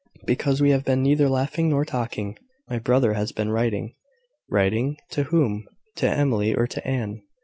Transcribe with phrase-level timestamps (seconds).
[0.25, 2.35] "Because we have been neither laughing nor talking.
[2.67, 3.93] My brother has been writing"
[4.49, 4.97] "Writing!
[5.11, 5.67] To whom?
[5.97, 7.21] To Emily, or to Anne?"